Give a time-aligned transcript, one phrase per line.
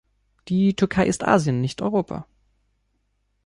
[0.47, 2.25] Die Türkei ist Asien, nicht Europa.